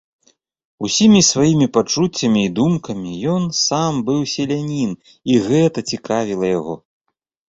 Усімі 0.85 1.19
сваімі 1.31 1.67
пачуццямі 1.77 2.41
і 2.45 2.49
думкамі 2.59 3.13
ён 3.33 3.43
сам 3.65 3.93
быў 4.09 4.19
селянін, 4.33 4.91
і 5.35 5.39
гэта 5.51 5.79
цікавіла 5.95 6.45
яго. 6.59 6.75